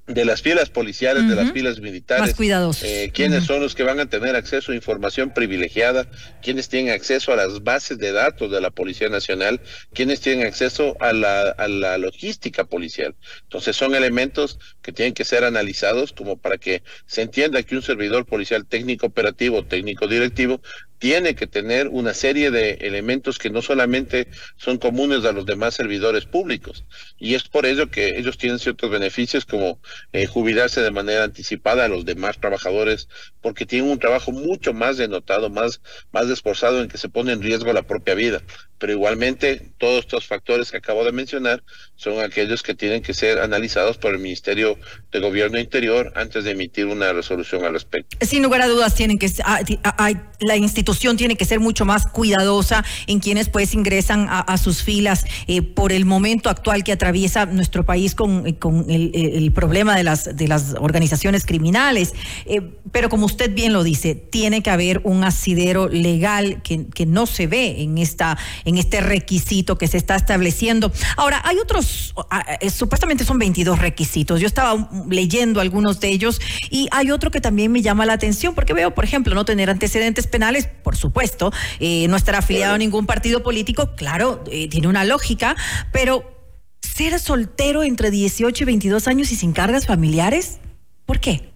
de 0.06 0.24
las 0.24 0.40
filas 0.40 0.70
policiales, 0.70 1.28
de 1.28 1.34
las 1.34 1.52
filas 1.52 1.80
militares. 1.80 2.22
Más 2.22 2.34
cuidadosos. 2.34 2.84
Eh, 2.84 3.10
quiénes 3.12 3.44
son 3.44 3.60
los 3.60 3.74
que 3.74 3.82
van 3.82 3.98
a 3.98 4.06
tener 4.06 4.36
acceso 4.36 4.70
a 4.70 4.74
información 4.76 5.34
privilegiada, 5.34 6.06
quiénes 6.42 6.68
tienen 6.68 6.94
acceso 6.94 7.32
a 7.32 7.36
las 7.36 7.64
bases 7.64 7.98
de 7.98 8.12
datos 8.12 8.52
de 8.52 8.60
la 8.60 8.70
Policía 8.70 9.08
Nacional, 9.08 9.60
quiénes 9.92 10.20
tienen 10.20 10.46
acceso 10.46 10.96
a 11.00 11.12
la, 11.12 11.50
a 11.50 11.66
la 11.66 11.98
logística 11.98 12.64
policial. 12.64 13.16
Entonces 13.42 13.74
son 13.74 13.94
elementos 13.96 14.60
que 14.80 14.92
tienen 14.92 15.12
que 15.12 15.24
ser 15.24 15.42
analizados 15.42 16.12
como 16.12 16.36
para 16.36 16.56
que 16.58 16.82
se 17.06 17.22
entienda 17.22 17.62
que 17.64 17.74
un 17.74 17.82
servidor 17.82 18.26
policial 18.26 18.64
técnico 18.64 19.06
operativo, 19.06 19.64
técnico 19.64 20.06
directivo, 20.06 20.60
tiene 20.98 21.34
que 21.34 21.46
tener 21.46 21.88
una 21.88 22.14
serie 22.14 22.50
de 22.50 22.72
elementos 22.80 23.38
que 23.38 23.50
no 23.50 23.62
solamente 23.62 24.28
son 24.56 24.78
comunes 24.78 25.24
a 25.24 25.32
los 25.32 25.46
demás 25.46 25.74
servidores 25.74 26.24
públicos. 26.24 26.84
Y 27.18 27.34
es 27.34 27.44
por 27.44 27.66
ello 27.66 27.90
que 27.90 28.18
ellos 28.18 28.38
tienen 28.38 28.58
ciertos 28.58 28.90
beneficios 28.90 29.44
como 29.44 29.80
eh, 30.12 30.26
jubilarse 30.26 30.80
de 30.80 30.90
manera 30.90 31.24
anticipada 31.24 31.84
a 31.84 31.88
los 31.88 32.04
demás 32.04 32.38
trabajadores, 32.38 33.08
porque 33.40 33.66
tienen 33.66 33.90
un 33.90 33.98
trabajo 33.98 34.32
mucho 34.32 34.72
más 34.72 34.96
denotado, 34.96 35.50
más, 35.50 35.80
más 36.12 36.28
esforzado 36.28 36.82
en 36.82 36.88
que 36.88 36.98
se 36.98 37.08
pone 37.08 37.32
en 37.32 37.42
riesgo 37.42 37.72
la 37.72 37.82
propia 37.82 38.14
vida 38.14 38.42
pero 38.78 38.92
igualmente 38.92 39.72
todos 39.78 40.00
estos 40.00 40.26
factores 40.26 40.70
que 40.70 40.76
acabo 40.78 41.04
de 41.04 41.12
mencionar 41.12 41.62
son 41.94 42.20
aquellos 42.20 42.62
que 42.62 42.74
tienen 42.74 43.02
que 43.02 43.14
ser 43.14 43.38
analizados 43.38 43.96
por 43.98 44.12
el 44.12 44.18
Ministerio 44.18 44.78
de 45.10 45.20
Gobierno 45.20 45.58
Interior 45.58 46.12
antes 46.14 46.44
de 46.44 46.50
emitir 46.52 46.86
una 46.86 47.12
resolución 47.12 47.64
al 47.64 47.72
respecto. 47.72 48.16
Sin 48.24 48.42
lugar 48.42 48.62
a 48.62 48.68
dudas, 48.68 48.94
tienen 48.94 49.18
que 49.18 49.30
ah, 49.44 49.60
ah, 49.84 50.12
la 50.40 50.56
institución 50.56 50.85
tiene 51.16 51.36
que 51.36 51.44
ser 51.44 51.60
mucho 51.60 51.84
más 51.84 52.06
cuidadosa 52.06 52.84
en 53.06 53.20
quienes 53.20 53.48
pues 53.48 53.74
ingresan 53.74 54.26
a, 54.28 54.56
sus 54.56 54.82
filas 54.82 55.24
eh, 55.46 55.62
por 55.62 55.92
el 55.92 56.04
momento 56.04 56.48
actual 56.48 56.82
que 56.82 56.92
atraviesa 56.92 57.46
nuestro 57.46 57.84
país 57.84 58.14
con, 58.14 58.46
eh, 58.46 58.58
con 58.58 58.86
el, 58.88 59.52
problema 59.52 59.94
de 59.96 60.02
las 60.02 60.36
de 60.36 60.48
las 60.48 60.74
organizaciones 60.78 61.44
criminales. 61.44 62.14
Eh, 62.46 62.60
pero 62.92 63.08
como 63.08 63.26
usted 63.26 63.54
bien 63.54 63.72
lo 63.72 63.82
dice, 63.82 64.14
tiene 64.14 64.62
que 64.62 64.70
haber 64.70 65.00
un 65.04 65.24
asidero 65.24 65.88
legal 65.88 66.62
que, 66.62 66.86
que 66.86 67.06
no 67.06 67.26
se 67.26 67.46
ve 67.46 67.82
en 67.82 67.98
esta 67.98 68.38
en 68.64 68.78
este 68.78 69.00
requisito 69.00 69.78
que 69.78 69.88
se 69.88 69.96
está 69.96 70.16
estableciendo. 70.16 70.92
Ahora, 71.16 71.40
hay 71.44 71.58
otros, 71.58 72.14
ah, 72.30 72.44
supuestamente 72.70 73.24
son 73.24 73.38
22 73.38 73.78
requisitos. 73.78 74.40
Yo 74.40 74.46
estaba 74.46 74.88
leyendo 75.08 75.60
algunos 75.60 76.00
de 76.00 76.08
ellos 76.08 76.40
y 76.70 76.88
hay 76.90 77.10
otro 77.10 77.30
que 77.30 77.40
también 77.40 77.72
me 77.72 77.82
llama 77.82 78.06
la 78.06 78.14
atención 78.14 78.54
porque 78.54 78.72
veo, 78.72 78.94
por 78.94 79.04
ejemplo, 79.04 79.34
no 79.34 79.44
tener 79.44 79.70
antecedentes 79.70 80.26
penales, 80.26 80.68
por 80.86 80.96
supuesto, 80.96 81.52
eh, 81.80 82.06
no 82.06 82.16
estar 82.16 82.36
afiliado 82.36 82.76
a 82.76 82.78
ningún 82.78 83.06
partido 83.06 83.42
político, 83.42 83.96
claro, 83.96 84.44
eh, 84.52 84.68
tiene 84.68 84.86
una 84.86 85.04
lógica, 85.04 85.56
pero 85.90 86.32
ser 86.80 87.18
soltero 87.18 87.82
entre 87.82 88.12
18 88.12 88.62
y 88.62 88.66
22 88.66 89.08
años 89.08 89.32
y 89.32 89.34
sin 89.34 89.52
cargas 89.52 89.84
familiares, 89.84 90.60
¿por 91.04 91.18
qué? 91.18 91.50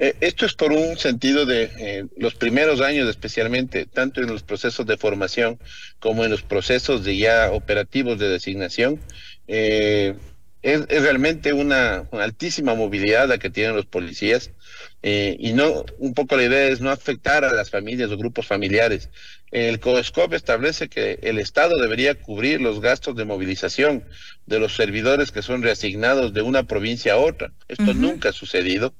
Eh, 0.00 0.16
esto 0.20 0.46
es 0.46 0.54
por 0.54 0.72
un 0.72 0.98
sentido 0.98 1.46
de 1.46 1.70
eh, 1.78 2.06
los 2.16 2.34
primeros 2.34 2.80
años 2.80 3.08
especialmente, 3.08 3.86
tanto 3.86 4.20
en 4.20 4.26
los 4.26 4.42
procesos 4.42 4.84
de 4.84 4.96
formación 4.96 5.60
como 6.00 6.24
en 6.24 6.32
los 6.32 6.42
procesos 6.42 7.04
de 7.04 7.16
ya 7.18 7.52
operativos 7.52 8.18
de 8.18 8.28
designación. 8.28 8.98
Eh, 9.46 10.16
es, 10.62 10.86
realmente 10.88 11.52
una, 11.52 12.08
altísima 12.12 12.74
movilidad 12.74 13.28
la 13.28 13.38
que 13.38 13.50
tienen 13.50 13.76
los 13.76 13.86
policías 13.86 14.50
y 15.02 15.52
no 15.52 15.84
un 15.98 16.14
poco 16.14 16.36
la 16.36 16.44
idea 16.44 16.68
es 16.68 16.80
no 16.80 16.90
afectar 16.90 17.44
a 17.44 17.52
las 17.52 17.70
familias 17.70 18.10
o 18.10 18.16
grupos 18.16 18.46
familiares. 18.46 19.10
El 19.52 19.80
COESCOP 19.80 20.32
establece 20.32 20.88
que 20.88 21.18
el 21.22 21.38
Estado 21.38 21.76
debería 21.76 22.14
cubrir 22.14 22.60
los 22.60 22.80
gastos 22.80 23.16
de 23.16 23.26
movilización 23.26 24.04
de 24.46 24.58
los 24.58 24.74
servidores 24.74 25.30
que 25.30 25.42
son 25.42 25.62
reasignados 25.62 26.32
de 26.32 26.40
una 26.40 26.62
provincia 26.62 27.12
a 27.12 27.16
otra. 27.18 27.52
Esto 27.68 27.92
nunca 27.92 28.30
ha 28.30 28.32
sucedido. 28.32 28.94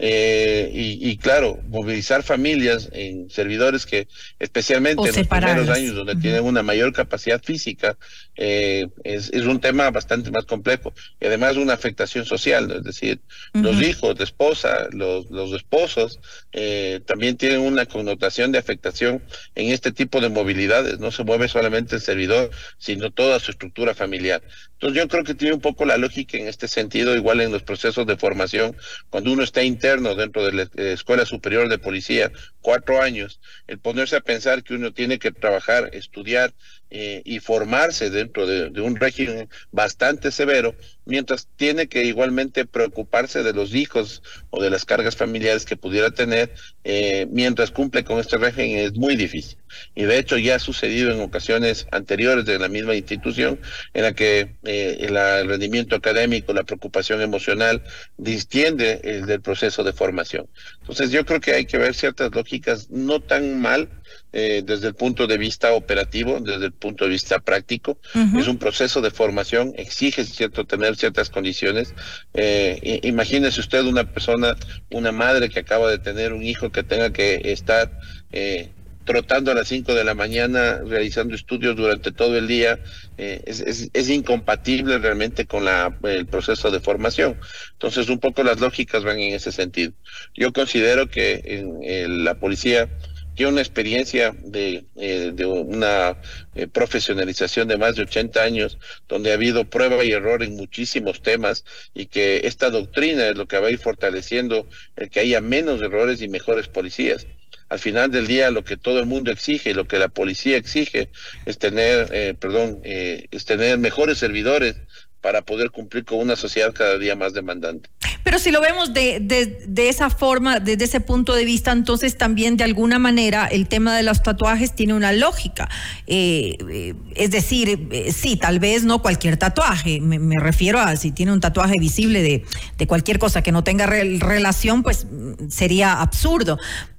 Eh, 0.00 0.70
y, 0.72 1.16
claro, 1.16 1.58
movilizar 1.66 2.22
familias 2.22 2.88
en 2.92 3.28
servidores 3.30 3.84
que, 3.84 4.06
especialmente 4.38 5.08
en 5.08 5.16
los 5.16 5.26
primeros 5.26 5.68
años, 5.68 5.96
donde 5.96 6.14
tienen 6.14 6.44
una 6.44 6.62
mayor 6.62 6.92
capacidad 6.92 7.42
física, 7.42 7.98
eh, 8.40 8.86
es, 9.02 9.30
un 9.32 9.60
tema 9.60 9.90
bastante 9.90 10.30
más 10.30 10.44
complejo. 10.44 10.94
Y 11.20 11.26
además 11.26 11.56
una 11.56 11.72
afectación 11.72 12.24
social, 12.24 12.70
es 12.70 12.84
decir, 12.84 13.20
los 13.52 13.82
hijos 13.82 14.16
de 14.16 14.24
esposa, 14.24 14.88
los, 14.92 15.28
los 15.28 15.52
esposos, 15.52 16.20
eh, 16.52 17.00
también 17.04 17.36
tienen 17.36 17.60
una 17.60 17.86
connotación 17.86 18.52
de 18.52 18.58
afectación 18.58 19.24
en 19.56 19.72
este 19.72 19.90
tipo 19.90 20.20
de 20.20 20.28
movilidades. 20.28 21.00
No 21.00 21.10
se 21.10 21.24
mueve 21.24 21.48
solamente 21.48 21.96
el 21.96 22.00
servidor, 22.00 22.50
sino 22.78 23.10
toda 23.10 23.40
su 23.40 23.50
estructura 23.50 23.92
familiar. 23.92 24.40
Entonces 24.74 25.02
yo 25.02 25.08
creo 25.08 25.24
que 25.24 25.34
tiene 25.34 25.54
un 25.54 25.60
poco 25.60 25.84
la 25.84 25.96
lógica 25.96 26.38
en 26.38 26.46
este 26.46 26.68
sentido, 26.68 27.16
igual 27.16 27.40
en 27.40 27.50
los 27.50 27.64
procesos 27.64 28.06
de 28.06 28.16
formación, 28.16 28.76
cuando 29.10 29.32
uno 29.32 29.42
está 29.42 29.64
interno 29.64 30.14
dentro 30.14 30.46
de 30.46 30.52
la 30.52 30.62
eh, 30.62 30.92
Escuela 30.92 31.26
Superior 31.26 31.68
de 31.68 31.78
Policía, 31.78 32.30
cuatro 32.60 33.02
años, 33.02 33.40
el 33.66 33.80
ponerse 33.80 34.14
a 34.14 34.20
pensar 34.20 34.62
que 34.62 34.74
uno 34.74 34.92
tiene 34.92 35.18
que 35.18 35.32
trabajar, 35.32 35.90
estudiar 35.94 36.54
eh, 36.90 37.22
y 37.24 37.40
formarse 37.40 38.10
dentro 38.10 38.46
de, 38.46 38.80
un 38.80 38.96
régimen 38.96 39.48
bastante 39.72 40.30
severo, 40.30 40.74
mientras 41.04 41.48
tiene 41.56 41.86
que 41.86 42.04
igualmente 42.04 42.64
preocuparse 42.64 43.42
de 43.42 43.52
los 43.52 43.74
hijos 43.74 44.22
o 44.50 44.62
de 44.62 44.70
las 44.70 44.84
cargas 44.84 45.16
familiares 45.16 45.64
que 45.64 45.76
pudiera 45.76 46.10
tener, 46.10 46.54
eh, 46.84 47.26
mientras 47.30 47.70
cumple 47.70 48.04
con 48.04 48.18
este 48.18 48.38
régimen 48.38 48.78
es 48.78 48.94
muy 48.94 49.16
difícil. 49.16 49.58
Y 49.94 50.04
de 50.04 50.18
hecho 50.18 50.38
ya 50.38 50.56
ha 50.56 50.58
sucedido 50.58 51.12
en 51.12 51.20
ocasiones 51.20 51.86
anteriores 51.90 52.44
de 52.44 52.58
la 52.58 52.68
misma 52.68 52.94
institución 52.94 53.60
en 53.94 54.02
la 54.02 54.12
que 54.12 54.56
eh, 54.64 54.98
el, 55.00 55.48
rendimiento 55.48 55.96
académico, 55.96 56.52
la 56.52 56.64
preocupación 56.64 57.20
emocional 57.20 57.82
distiende 58.16 59.00
el 59.04 59.26
del 59.26 59.40
proceso 59.40 59.84
de 59.84 59.92
formación. 59.92 60.48
Entonces 60.80 61.10
yo 61.10 61.24
creo 61.24 61.40
que 61.40 61.54
hay 61.54 61.66
que 61.66 61.78
ver 61.78 61.94
ciertas 61.94 62.34
lógicas 62.34 62.90
no 62.90 63.20
tan 63.20 63.60
mal 63.60 63.88
eh, 64.32 64.62
desde 64.64 64.88
el 64.88 64.94
punto 64.94 65.26
de 65.26 65.38
vista 65.38 65.72
operativo, 65.72 66.38
desde 66.40 66.66
el 66.66 66.72
punto 66.72 67.04
de 67.04 67.10
vista 67.10 67.38
práctico. 67.38 67.98
Es 68.36 68.46
un 68.46 68.58
proceso 68.58 69.00
de 69.00 69.10
formación, 69.10 69.72
exige 69.76 70.24
cierto 70.24 70.66
tener 70.66 70.96
ciertas 70.96 71.30
condiciones. 71.30 71.94
Eh, 72.34 73.00
imagínese 73.04 73.60
usted 73.60 73.84
una 73.84 74.04
persona, 74.04 74.54
una 74.90 75.12
madre 75.12 75.48
que 75.48 75.60
acaba 75.60 75.90
de 75.90 75.98
tener 75.98 76.32
un 76.32 76.42
hijo 76.42 76.70
que 76.70 76.82
tenga 76.82 77.10
que 77.10 77.40
estar 77.44 77.90
eh, 78.30 78.70
trotando 79.08 79.50
a 79.50 79.54
las 79.54 79.68
5 79.68 79.94
de 79.94 80.04
la 80.04 80.14
mañana, 80.14 80.82
realizando 80.84 81.34
estudios 81.34 81.74
durante 81.74 82.12
todo 82.12 82.36
el 82.36 82.46
día, 82.46 82.78
eh, 83.16 83.42
es, 83.46 84.10
incompatible 84.10 84.98
realmente 84.98 85.46
con 85.46 85.64
el 86.02 86.26
proceso 86.26 86.70
de 86.70 86.80
formación. 86.80 87.40
Entonces, 87.72 88.10
un 88.10 88.18
poco 88.18 88.42
las 88.42 88.60
lógicas 88.60 89.04
van 89.04 89.18
en 89.18 89.32
ese 89.32 89.50
sentido. 89.50 89.94
Yo 90.34 90.52
considero 90.52 91.08
que 91.08 91.40
en, 91.42 92.22
la 92.22 92.34
policía 92.34 92.90
tiene 93.34 93.52
una 93.52 93.62
experiencia 93.62 94.36
de, 94.42 94.84
eh, 94.96 95.32
una 95.42 96.18
eh, 96.54 96.66
profesionalización 96.66 97.66
de 97.66 97.78
más 97.78 97.96
de 97.96 98.02
80 98.02 98.42
años, 98.42 98.76
donde 99.08 99.30
ha 99.30 99.34
habido 99.34 99.70
prueba 99.70 100.04
y 100.04 100.12
error 100.12 100.42
en 100.42 100.54
muchísimos 100.54 101.22
temas 101.22 101.64
y 101.94 102.06
que 102.06 102.42
esta 102.44 102.68
doctrina 102.68 103.28
es 103.28 103.38
lo 103.38 103.48
que 103.48 103.58
va 103.58 103.68
a 103.68 103.70
ir 103.70 103.78
fortaleciendo 103.78 104.68
el 104.96 105.08
que 105.08 105.20
haya 105.20 105.40
menos 105.40 105.80
errores 105.80 106.20
y 106.20 106.28
mejores 106.28 106.68
policías 106.68 107.26
al 107.68 107.78
final 107.78 108.10
del 108.10 108.26
día 108.26 108.50
lo 108.50 108.64
que 108.64 108.76
todo 108.76 109.00
el 109.00 109.06
mundo 109.06 109.30
exige, 109.30 109.74
lo 109.74 109.86
que 109.86 109.98
la 109.98 110.08
policía 110.08 110.56
exige 110.56 111.10
es 111.46 111.58
tener, 111.58 112.08
eh, 112.12 112.34
perdón, 112.38 112.80
eh, 112.84 113.26
es 113.30 113.44
tener 113.44 113.78
mejores 113.78 114.18
servidores 114.18 114.76
para 115.20 115.42
poder 115.42 115.70
cumplir 115.70 116.04
con 116.04 116.18
una 116.20 116.36
sociedad 116.36 116.72
cada 116.72 116.96
día 116.96 117.16
más 117.16 117.34
demandante. 117.34 117.90
Pero 118.22 118.38
si 118.38 118.50
lo 118.50 118.60
vemos 118.60 118.92
de, 118.92 119.20
de, 119.20 119.88
esa 119.88 120.10
forma, 120.10 120.60
desde 120.60 120.84
ese 120.84 121.00
punto 121.00 121.34
de 121.34 121.44
vista, 121.44 121.72
entonces 121.72 122.16
también 122.16 122.56
de 122.56 122.64
alguna 122.64 122.98
manera 122.98 123.46
el 123.46 123.68
tema 123.68 123.96
de 123.96 124.02
los 124.02 124.22
tatuajes 124.22 124.74
tiene 124.74 124.94
una 124.94 125.12
lógica. 125.12 125.68
Eh, 126.06 126.94
es 127.14 127.30
decir, 127.30 127.88
sí, 128.14 128.36
tal 128.36 128.60
vez 128.60 128.84
no 128.84 129.00
cualquier 129.02 129.38
tatuaje, 129.38 130.00
me, 130.00 130.38
refiero 130.40 130.78
a 130.78 130.94
si 130.96 131.10
tiene 131.10 131.32
un 131.32 131.40
tatuaje 131.40 131.74
visible 131.80 132.22
de, 132.22 132.44
de 132.76 132.86
cualquier 132.86 133.18
cosa 133.18 133.42
que 133.42 133.50
no 133.50 133.64
tenga 133.64 133.86
relación, 133.86 134.82
pues 134.82 135.06
sería 135.48 136.00
absurdo 136.00 136.58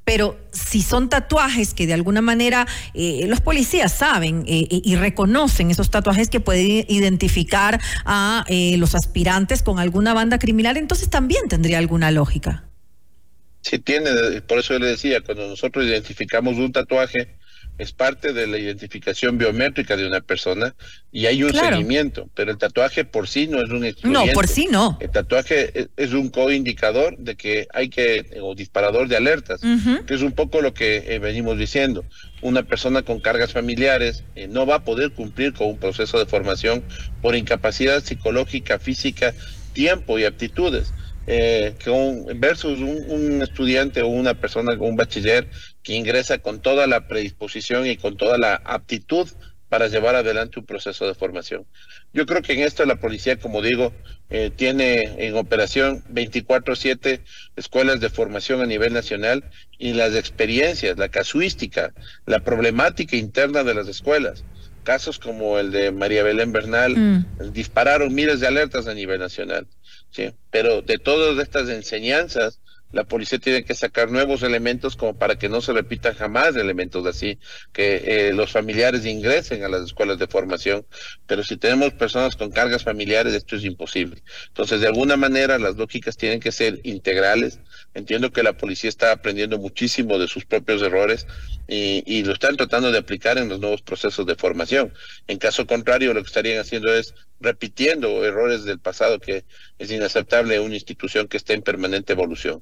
pero 0.10 0.40
si 0.52 0.82
son 0.82 1.08
tatuajes 1.08 1.76
que 1.76 1.86
de 1.86 1.94
alguna 1.94 2.22
manera 2.22 2.66
eh, 2.96 3.28
los 3.28 3.42
policías 3.42 3.94
saben 3.94 4.44
eh, 4.48 4.66
y 4.68 4.96
reconocen 4.96 5.70
esos 5.70 5.92
tatuajes 5.92 6.32
que 6.32 6.40
pueden 6.40 6.84
identificar 6.88 7.80
a 8.06 8.44
eh, 8.48 8.76
los 8.78 8.96
aspirantes 8.96 9.62
con 9.62 9.78
alguna 9.78 10.16
banda 10.16 10.40
criminal, 10.40 10.78
entonces 10.78 11.12
también 11.12 11.48
tendría 11.48 11.78
alguna 11.78 12.10
lógica. 12.10 12.64
Sí, 13.62 13.78
tiene, 13.78 14.42
por 14.48 14.58
eso 14.58 14.74
yo 14.74 14.80
le 14.80 14.88
decía, 14.88 15.22
cuando 15.22 15.48
nosotros 15.48 15.86
identificamos 15.86 16.56
un 16.56 16.72
tatuaje, 16.72 17.38
es 17.80 17.94
parte 17.94 18.34
de 18.34 18.46
la 18.46 18.58
identificación 18.58 19.38
biométrica 19.38 19.96
de 19.96 20.06
una 20.06 20.20
persona 20.20 20.76
y 21.12 21.26
hay 21.26 21.44
un 21.44 21.54
seguimiento, 21.54 22.30
pero 22.36 22.52
el 22.52 22.58
tatuaje 22.58 23.06
por 23.06 23.28
sí 23.28 23.48
no 23.48 23.62
es 23.62 23.70
un 23.70 24.12
No, 24.12 24.26
por 24.34 24.48
sí 24.48 24.68
no. 24.70 24.98
El 25.00 25.10
tatuaje 25.10 25.90
es, 25.96 26.12
un 26.12 26.30
coindicador 26.30 27.18
de 27.18 27.36
que 27.36 27.68
hay 27.74 27.90
que, 27.90 28.38
o 28.42 28.54
disparador 28.54 29.08
de 29.08 29.16
alertas, 29.16 29.62
que 30.06 30.14
es 30.14 30.22
un 30.22 30.34
poco 30.34 30.62
lo 30.62 30.74
que 30.74 31.16
eh, 31.16 31.20
venimos 31.20 31.58
diciendo. 31.58 32.04
Una 32.42 32.64
persona 32.64 33.02
con 33.02 33.22
cargas 33.22 33.54
familiares 33.54 34.24
eh, 34.36 34.48
no 34.48 34.66
va 34.66 34.76
a 34.76 34.84
poder 34.84 35.12
cumplir 35.12 35.54
con 35.54 35.68
un 35.68 35.78
proceso 35.78 36.20
de 36.20 36.26
formación 36.26 36.84
por 37.22 37.36
incapacidad 37.36 38.04
psicológica, 38.04 38.78
física 38.78 39.34
tiempo 39.74 40.20
y 40.20 40.26
aptitudes. 40.26 40.94
Eh, 41.32 41.76
versus 42.38 42.80
un, 42.80 43.44
estudiante 43.44 44.02
o 44.02 44.08
una 44.08 44.34
persona, 44.34 44.74
un 44.80 44.96
bachiller 44.96 45.48
que 45.90 45.96
ingresa 45.96 46.38
con 46.38 46.62
toda 46.62 46.86
la 46.86 47.08
predisposición 47.08 47.88
y 47.88 47.98
con 47.98 48.16
toda 48.16 48.38
la 48.38 48.62
aptitud 48.64 49.28
para 49.70 49.88
llevar 49.88 50.14
adelante 50.14 50.60
un 50.60 50.68
proceso 50.68 51.08
de 51.08 51.16
formación. 51.16 51.66
Yo 52.14 52.28
creo 52.28 52.44
que 52.44 52.54
en 52.54 52.60
esto 52.60 52.86
la 52.86 52.98
policía, 52.98 53.38
como 53.40 53.64
digo, 53.64 53.92
eh, 54.30 54.52
tiene 54.56 55.26
en 55.26 55.36
operación 55.36 56.04
24/7 56.10 57.22
escuelas 57.56 58.00
de 58.02 58.12
formación 58.12 58.62
a 58.62 58.68
nivel 58.68 58.94
nacional 58.94 59.44
y 59.80 59.94
las 59.94 60.14
experiencias, 60.14 61.00
la 61.00 61.10
casuística, 61.10 61.92
la 62.28 62.42
problemática 62.42 63.16
interna 63.16 63.64
de 63.64 63.74
las 63.74 63.88
escuelas. 63.88 64.44
Casos 64.84 65.18
como 65.18 65.58
el 65.58 65.72
de 65.72 65.92
María 65.92 66.22
Belén 66.22 66.52
Bernal 66.52 66.96
mm. 66.96 67.52
dispararon 67.52 68.14
miles 68.14 68.42
de 68.42 68.48
alertas 68.48 68.86
a 68.86 68.94
nivel 68.94 69.20
nacional. 69.20 69.66
¿sí? 70.12 70.36
Pero 70.52 70.84
de 70.84 71.00
todas 71.00 71.40
estas 71.44 71.68
enseñanzas, 71.70 72.60
la 72.92 73.04
policía 73.04 73.40
tiene 73.40 73.64
que 73.64 73.76
sacar 73.76 74.10
nuevos 74.12 74.42
elementos 74.44 74.96
como 74.96 75.18
para 75.18 75.38
que 75.38 75.50
no 75.50 75.62
se 75.62 75.74
repitan 75.74 76.16
jamás 76.16 76.56
elementos 76.56 77.06
así, 77.06 77.40
que 77.72 78.30
eh, 78.30 78.34
los 78.34 78.52
familiares 78.52 79.06
ingresen 79.06 79.64
a 79.64 79.70
las 79.70 79.84
escuelas 79.84 80.18
de 80.18 80.28
formación, 80.28 80.86
pero 81.28 81.44
si 81.44 81.58
tenemos 81.58 81.94
personas 81.94 82.36
con 82.36 82.52
cargas 82.52 82.84
familiares, 82.84 83.34
esto 83.34 83.56
es 83.56 83.64
imposible. 83.64 84.24
Entonces, 84.48 84.82
de 84.82 84.88
alguna 84.88 85.18
manera, 85.18 85.60
las 85.60 85.76
lógicas 85.76 86.18
tienen 86.18 86.40
que 86.40 86.52
ser 86.52 86.80
integrales. 86.84 87.60
Entiendo 87.94 88.32
que 88.32 88.44
la 88.44 88.54
policía 88.54 88.90
está 88.90 89.12
aprendiendo 89.12 89.58
muchísimo 89.58 90.18
de 90.18 90.28
sus 90.28 90.46
propios 90.46 90.82
errores 90.82 91.28
y, 91.68 92.04
y 92.06 92.24
lo 92.24 92.34
están 92.34 92.58
tratando 92.58 92.92
de 92.92 92.98
aplicar 92.98 93.38
en 93.38 93.50
los 93.50 93.60
nuevos 93.60 93.82
procesos 93.82 94.26
de 94.26 94.36
formación. 94.36 94.94
En 95.28 95.38
caso 95.38 95.68
contrario, 95.68 96.14
lo 96.14 96.22
que 96.22 96.28
estarían 96.28 96.60
haciendo 96.60 96.94
es 96.94 97.14
repitiendo 97.40 98.26
errores 98.26 98.64
del 98.64 98.80
pasado, 98.80 99.20
que 99.20 99.46
es 99.78 99.92
inaceptable 99.92 100.60
una 100.60 100.76
institución 100.76 101.28
que 101.28 101.38
esté 101.38 101.54
en 101.54 101.62
permanente 101.62 102.14
evolución. 102.14 102.62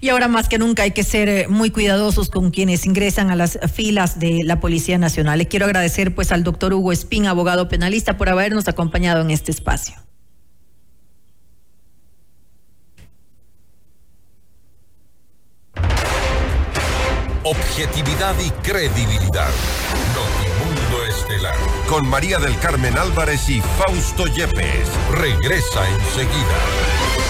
Y 0.00 0.08
ahora 0.08 0.28
más 0.28 0.48
que 0.48 0.58
nunca 0.58 0.82
hay 0.82 0.92
que 0.92 1.04
ser 1.04 1.28
eh, 1.28 1.46
muy 1.48 1.70
cuidadosos 1.70 2.30
con 2.30 2.50
quienes 2.50 2.86
ingresan 2.86 3.30
a 3.30 3.36
las 3.36 3.58
filas 3.72 4.18
de 4.18 4.40
la 4.44 4.60
Policía 4.60 4.98
Nacional. 4.98 5.38
Le 5.38 5.48
quiero 5.48 5.66
agradecer 5.66 6.14
pues 6.14 6.32
al 6.32 6.44
doctor 6.44 6.74
Hugo 6.74 6.92
Espín, 6.92 7.26
abogado 7.26 7.68
penalista, 7.68 8.16
por 8.16 8.28
habernos 8.28 8.68
acompañado 8.68 9.22
en 9.22 9.30
este 9.30 9.50
espacio. 9.50 9.94
Objetividad 17.42 18.34
y 18.38 18.50
credibilidad. 18.62 19.48
Notimundo 20.14 21.04
Estelar. 21.08 21.56
Con 21.88 22.06
María 22.06 22.38
del 22.38 22.56
Carmen 22.58 22.96
Álvarez 22.98 23.48
y 23.48 23.60
Fausto 23.60 24.26
Yepes. 24.26 24.88
Regresa 25.10 25.88
enseguida. 25.88 27.29